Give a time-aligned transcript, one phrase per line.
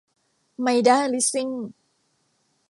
[0.61, 1.47] ไมด้า ลิสซิ่ง